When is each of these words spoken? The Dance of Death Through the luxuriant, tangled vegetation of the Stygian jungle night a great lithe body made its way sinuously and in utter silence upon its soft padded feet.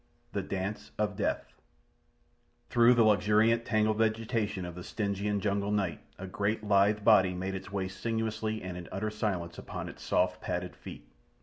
The 0.33 0.41
Dance 0.41 0.93
of 0.97 1.15
Death 1.15 1.53
Through 2.71 2.95
the 2.95 3.03
luxuriant, 3.03 3.65
tangled 3.65 3.99
vegetation 3.99 4.65
of 4.65 4.73
the 4.73 4.83
Stygian 4.83 5.39
jungle 5.39 5.69
night 5.69 5.99
a 6.17 6.25
great 6.25 6.63
lithe 6.63 7.03
body 7.03 7.35
made 7.35 7.53
its 7.53 7.71
way 7.71 7.87
sinuously 7.87 8.63
and 8.63 8.77
in 8.77 8.89
utter 8.91 9.11
silence 9.11 9.59
upon 9.59 9.87
its 9.87 10.01
soft 10.01 10.41
padded 10.41 10.75
feet. 10.75 11.07